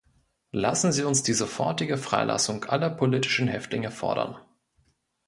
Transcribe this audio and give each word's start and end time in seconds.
Lassen 0.55 0.91
Sie 0.91 1.03
uns 1.03 1.21
die 1.21 1.33
sofortige 1.35 1.95
Freilassung 1.95 2.65
aller 2.65 2.89
politischen 2.89 3.47
Häftlinge 3.47 3.91
fordern! 3.91 4.35